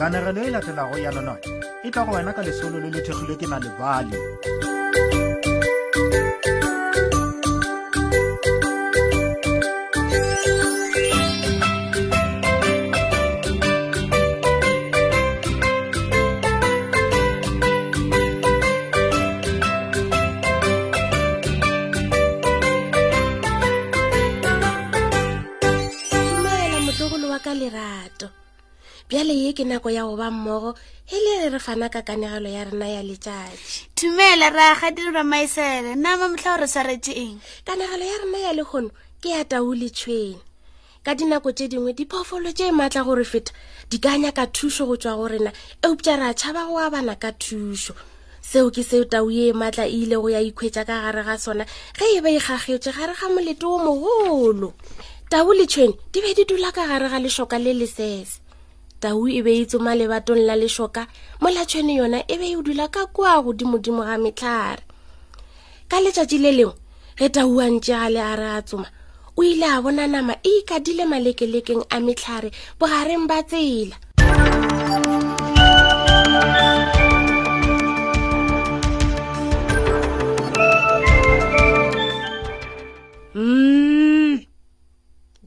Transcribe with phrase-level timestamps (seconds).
[0.00, 1.36] ganegelo e latelago ya lona
[1.84, 4.16] e tla go wena ka lesolo le lethegilwe ke na lebale
[29.24, 30.72] bjale ye ke nako ya go ba mmogo
[31.06, 35.92] e le re re fana ka kanegelo ya rena ya letšatši thumela raga dirwa maisele
[35.94, 37.36] nna ma motlha o re tshwaretse eng
[37.68, 38.88] kanegelo ya rena ya legono
[39.20, 40.40] ke ya taoletšhwene
[41.04, 43.52] ka dinako tše dingwe diphoofolo tše e maatla gore feta
[43.92, 45.52] di kanya ka thušo go tswa go rena
[45.84, 47.92] eupša re a tšhaba go abana ka thušo
[48.40, 51.36] seo ke seo tau ye e maatla e ile go ya ikhwetša ka gare ga
[51.38, 54.72] sona ge e ba ikgagetše e gare ga molete o mogolo
[55.28, 58.40] tau letšhwene di be di dula ka gare ga lešoka le lesese
[59.02, 61.02] tau e be itsoma e lebatong la lešoka
[61.42, 64.82] molatshwene yona e be e dula ka kua godimodimo ga metlhare
[65.90, 66.74] ka letšatši le lengwe
[67.18, 68.88] ge tauantše ga le a re a tsoma
[69.38, 72.48] o ile a bona nama e ikadile malekelekeng a metlhare
[72.80, 73.96] bogareng ba tsela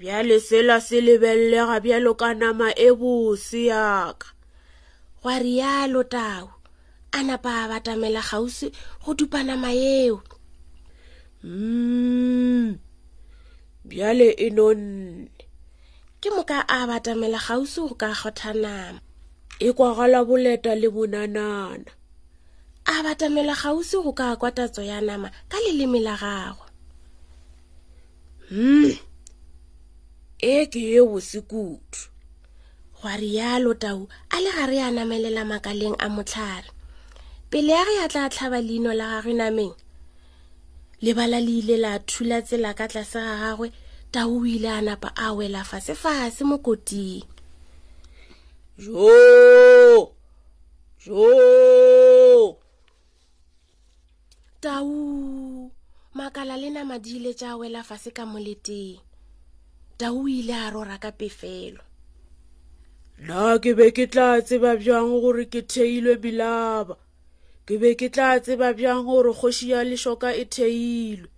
[0.04, 4.28] bjale sela se lebelelega bjalo ka nama e bose yaka
[5.20, 6.46] gwa rialo tau
[7.18, 8.68] a napa a batamela kgausi
[9.04, 10.18] go dupa nama yeo
[11.44, 12.72] mm
[13.88, 15.31] bjale e nonne
[16.22, 19.00] ke moka a batamela kgausi go ka kgotha nama
[19.68, 21.92] e kwagala boleta le bonanana
[22.94, 26.68] a batamela kgausi go ka kwatatso ya nama ka leleme la gagwe
[28.58, 28.92] mm
[30.44, 32.02] e ke ye bosekutu
[33.00, 34.00] gwa rialo tau
[34.36, 36.68] a le gare a namelela makaleng a motlhare
[37.50, 39.74] pele ya ge a tla tlhaba leino la gagwe nameng
[41.03, 43.68] lebala le ile la thula tsela ka tlase ga gagwe
[44.12, 47.24] tau o ile a napa a wela fasefase mo koting
[54.64, 54.92] tau
[56.20, 59.00] makala le namadi ile tsa wela fase ka moleteng
[59.98, 61.80] tau ile a rora ka pefelo
[63.22, 66.98] nna ke be ke tla tseba bjang gore ke theilwe bilaba
[67.66, 71.30] ke be ke tla tseba bjang gore kgoši ya lešoka e theilwe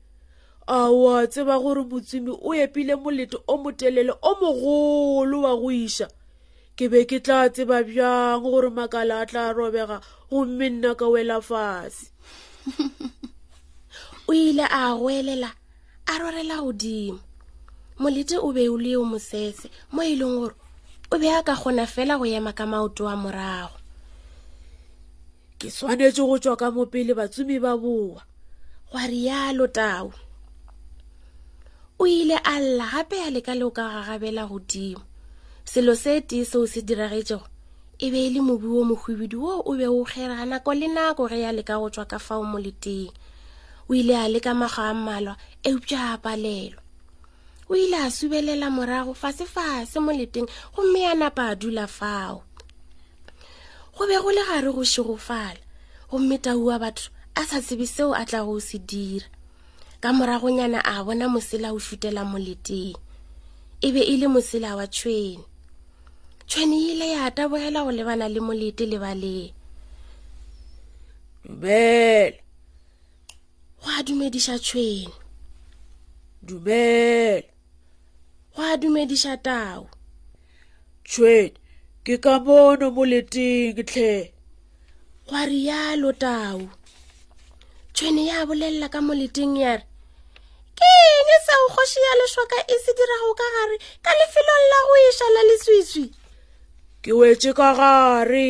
[0.67, 6.07] a oa tseba gore motsimi o epile molete o motelele o mogolo wa go iša
[6.79, 9.99] ke be ke tla tseba bjang gore makala a tla robega
[10.31, 12.07] gomme nna ka wela fase
[14.31, 15.51] o ile a goelela
[16.07, 17.19] a rorela godimo
[17.99, 20.55] molete o be o le o mosese mo e leng gore
[21.11, 23.75] o be a ka gona fela go ema ka maoto a morago
[25.59, 28.19] ke tshwanetse go tswa ka mo pele batsomi ba boa
[28.91, 30.07] gwa rialo tau
[31.99, 35.01] o ile a lla gape a leka leo ka gagabela godimo
[35.63, 37.47] selo se tee seo se diragetsego
[37.95, 41.31] e be e le mobi o mohubidu woo o be o kgera nako le nako
[41.31, 43.07] ge a leka go tswa ka fao moleteng
[43.87, 46.83] o ile a leka maga a mmalwa eupša a palelwa
[47.69, 52.43] o ile a subelela morago fa sefase mo leteng gomme ya napa a dula fao
[53.97, 55.57] go be go le gare go shegofala
[56.11, 59.25] gomme taua batho a sa tsebe seo a tla go se dira
[60.01, 62.93] ka moragonyana a bona mosela o futela moleteng
[63.81, 65.41] e be e le mosela wa tshwene
[66.45, 69.53] tshwene e ile ya taboela go lebana le molete le baleng
[71.43, 72.37] dumela
[73.81, 75.09] go a dumediša tshwene
[76.45, 77.54] dumela
[78.55, 79.83] go a dumediša tau
[81.07, 81.53] tšhwene
[82.05, 84.11] ke ka mono moleteng tlhe
[85.27, 86.59] gwa rialo tau
[87.93, 89.85] tšhwene ya bolela ka moleteng ya re
[90.77, 94.77] ke eng e seo kgoši ya lešoka e se dirago ka gare ka lefelong la
[94.87, 96.05] go iša e la leswiswi
[97.03, 98.49] ke wetse ka gare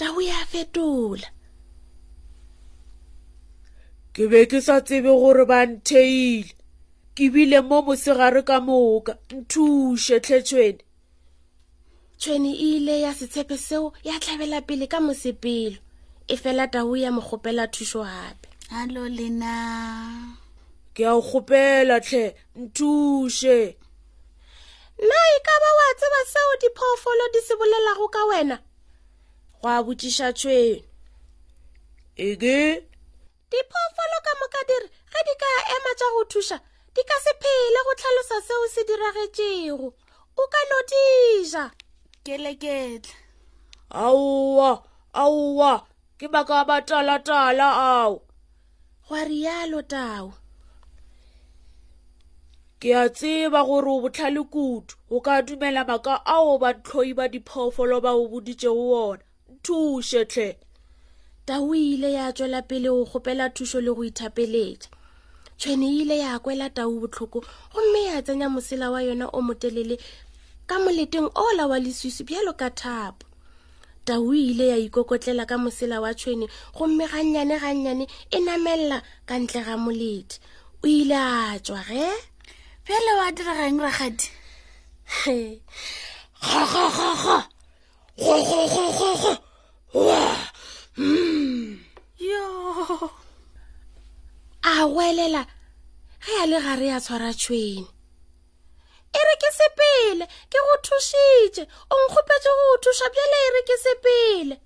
[0.00, 1.28] tau ya fetola
[4.14, 6.52] ke be ke sa tsebe gore ba ntheile
[7.20, 10.82] ke bile mo mosegare ka moka nthuše tlhetshwene
[12.20, 15.78] tshwene e ile ya setshepe seo ya tlhabela pele ka mosepelo
[16.32, 18.46] e fela tau ya mo gopela thuso gape
[18.78, 19.52] alo lena
[20.94, 22.24] ke a o gopela tlhe
[22.64, 23.58] nthuše
[25.08, 28.56] na e ka ba oa tseba seo diphoofolo di se bolelago ka wena
[29.60, 30.80] go a botsiša tshwene
[32.16, 32.56] eke
[33.50, 36.58] diphoofolo ka moka dire ge di ka ema tša go thuša
[37.00, 39.88] di ka se phele go tlhalosa seo se diragetšego
[40.36, 41.64] o ka no dija
[42.24, 43.12] keleketla
[44.04, 44.70] aowa
[45.22, 45.72] aowa
[46.18, 48.14] ke baka ba talatala ao
[49.08, 50.28] gwa rialo tao
[52.80, 57.96] ke a tseba gore o botlhale kudu o ka dumela maka ao bantlhoi ba diphoofolo
[58.04, 59.22] ba o boditšego wona
[59.64, 60.48] thušetlhe
[61.48, 64.88] tau ile ya tšwela pele go kgopela thušo le go ithapeletša
[65.60, 67.38] tšhwene e ile ya kwela tau botlhoko
[67.74, 69.96] gomme ya tsenya mosela wa yona o motelele
[70.68, 73.24] ka moleteng ola wa leswiswi bjalo ka thapo
[74.08, 76.46] tau e ile ya ikokotlela ka mosela wa tšhwene
[76.76, 78.98] gomme gannyane gannyane e namelela
[79.28, 80.36] ka ntle ga molete
[80.82, 82.08] o ile a tswa ge
[82.88, 84.28] bjale wa diregang ragadi
[92.16, 92.46] yo
[94.62, 95.46] a welela
[96.20, 97.86] ge a le gare ya tshwara tshwene
[99.16, 103.76] e re ke sepele ke go thušitše o nkgopetše go thuša bjale e re ke
[103.84, 104.56] sepele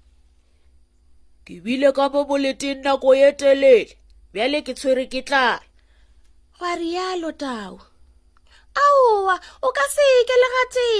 [1.47, 3.95] ke bile ka bo boleteng nako ye telele
[4.33, 5.63] bjale ke tshwere ke tlala
[6.59, 7.75] gwa rialo tau
[8.85, 10.91] aowa o ka se ke le gate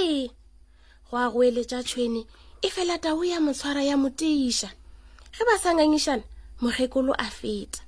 [1.11, 2.21] go a go eletša tshwene
[2.63, 4.69] e fela tau ya motshwara ya motiša
[5.35, 6.23] ge ba sanganyišana
[6.63, 7.84] mokgekolo a feta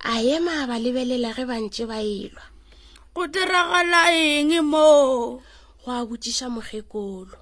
[0.00, 2.44] a ema ba lebelela ge ba ntse ba elwa
[3.14, 5.42] go diragala eng moo
[5.82, 7.38] go a botsiša mokgekolo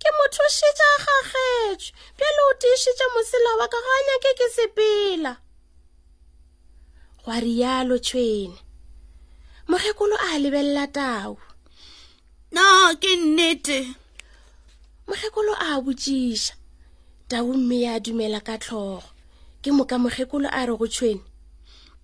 [0.00, 1.88] ke mothošitša gagetšwe
[2.18, 5.32] pele o tiišitše mosela wa ka ganya ke ke sepela
[7.22, 8.58] gwa rialo tshwene
[9.70, 11.36] mokgekolo a lebelela tau
[12.54, 12.64] na
[13.02, 13.80] ke nnete
[15.04, 16.54] mokgekolo a botsiša
[17.28, 19.04] tau mme ya dumela ka tlhogo
[19.60, 21.22] ke moka mokgekolo a re go tshwene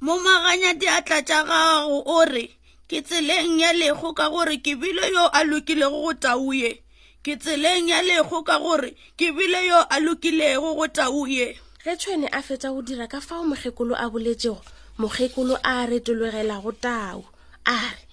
[0.04, 2.46] mo maganya diatla tša gago o re
[2.88, 6.84] ke tseleng ya lego ka gore ke bile yo a lokilego go tau ye
[7.24, 11.96] ke tseleng ya lego ka gore ke bile yo a lokilego go tau ye ge
[11.96, 14.60] tshwene a fetsa go dira ka fao mokgekolo a boletšego
[15.00, 17.24] mokgekolo a retologela go tau
[17.64, 18.04] a re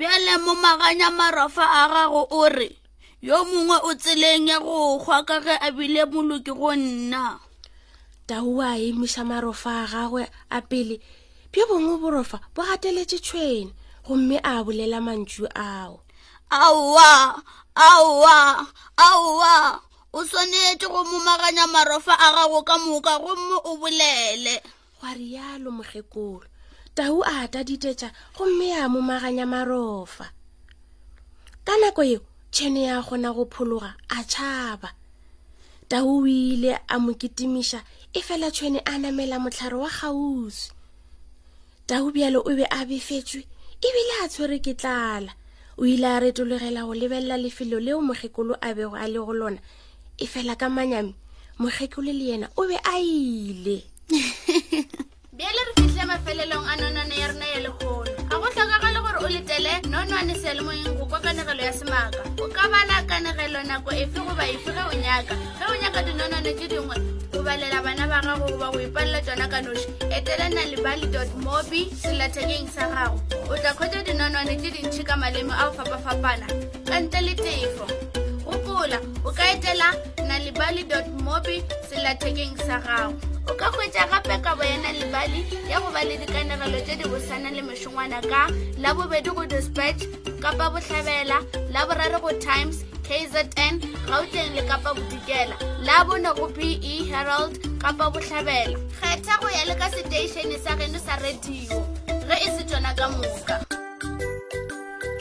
[0.00, 2.72] bjale mo maganya marafa a gago o re
[3.20, 7.49] yo mongwe o tseleng ya go hwa ka ge a bile moloki go nna
[8.30, 10.96] tau a emiša marofa a gagwe a pele
[11.50, 13.70] bjo bongwe borofa bo gateletše tshwene
[14.06, 15.92] gomme a bolela mantšu ao
[16.62, 17.10] aowa
[17.86, 18.38] aowa
[19.06, 19.54] aowa
[20.16, 24.54] o swanetše go momaganya marofa a gago ka moka gomme o bolele
[25.00, 26.46] gwa rialo mokgekolo
[26.96, 30.26] tau a ta ditetša gomme a momaganya marofa
[31.66, 32.20] ka nako yeo
[32.52, 34.88] tšhene ya gona go phologa a tšhaba
[35.90, 37.82] tau o ile a mo kitimiša
[38.12, 40.72] e fela tshwene a namela motlhare wa gausi
[41.86, 43.46] taubjalo o be a befetswe
[43.86, 45.30] ebile a tshwere ke tlala
[45.78, 49.58] o ile a retologela go lebelela lefelo leo mokgekolo a bego a le go lona
[50.18, 51.14] e fela ka manyami
[51.60, 53.78] mokgekolo le yena o be a ile
[55.32, 59.18] bjale re fitlhile mafelelong a nonane ya rena ya legolo ga go tlhokaga le gore
[59.22, 64.18] o letele nonane sealemoeng go kwa kanegelo ya semaaka o ka bana kanegelo nako efe
[64.18, 68.52] goba efe ge o nyaka ge o nyaka dinonane tse dingwe gobalela bana ba gago
[68.52, 71.06] goba go ipalela tsona ka noši etela nalebale
[71.44, 73.16] mobi selathekeng sa gago
[73.48, 76.44] o tla kgwetsa dinonwane tse dintšhi ka malemo a go fapa-fapana
[76.84, 77.86] ka ntle le tefo
[78.44, 79.88] gopola o ka etela
[80.28, 80.84] nalebale
[81.24, 83.16] mobi selathekeng sa gago
[83.50, 87.04] o ka hwetša gape ka bo yena lebale ya go ba le dikanegelo tše di
[87.10, 88.46] bosana le mešongwana ka
[88.78, 90.06] la bobedi go dispatch
[90.38, 91.42] kapa botlhabela
[91.74, 96.78] la boraro go times kzn gauteng le kapa bodikela la bone go be
[97.10, 101.82] herald kapa botlhabela kgetha go ya le ka seteišene sa geno sa radio
[102.30, 103.56] ge e se tsona ka moka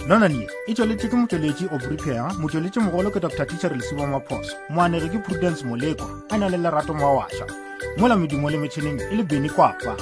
[0.06, 5.18] nonane e tsweletse ke motsweletši obripiaa motsweletše mogolo ke dr tišhere lesiba maphoso moanege ke
[5.18, 9.50] prudence molekwa a na le lerato moa wašwa mola medumo le metšhineng e le beni
[9.56, 9.94] kwapa